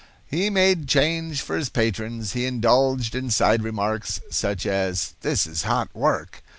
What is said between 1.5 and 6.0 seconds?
his patrons. He indulged in side remarks, such as "This is hot